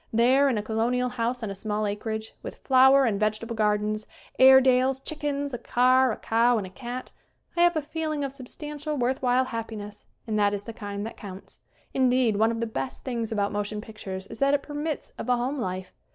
[0.11, 4.07] There, in a colonial house on a small acreage, with flower and vegetable gardens,
[4.39, 7.11] Airedales, chickens, a car, a cow, and a cat,
[7.55, 11.05] I have a feeling of sub stantial worth while happiness and that is the kind
[11.05, 11.59] that counts.
[11.93, 15.37] Indeed, one of the best things about motion pictures is that it permits of a
[15.37, 15.93] home life.